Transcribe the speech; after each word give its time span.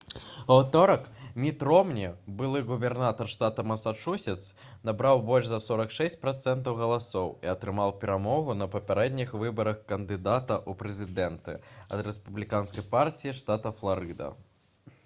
у 0.53 0.53
аўторак 0.53 1.01
міт 1.41 1.65
ромні 1.67 2.05
былы 2.39 2.61
губернатар 2.69 3.29
штата 3.33 3.65
масачусетс 3.71 4.47
набраў 4.89 5.21
больш 5.27 5.51
за 5.51 5.59
46 5.67 6.17
працэнтаў 6.25 6.79
галасоў 6.81 7.29
і 7.47 7.53
атрымаў 7.55 7.93
перамогу 8.05 8.57
на 8.63 8.71
папярэдніх 8.79 9.37
выбарах 9.45 9.85
кандыдата 9.95 10.59
ў 10.59 10.71
прэзідэнты 10.83 11.59
ад 11.85 12.07
рэспубліканскай 12.11 12.91
партыі 12.99 13.37
штата 13.45 13.77
фларыда 13.83 14.37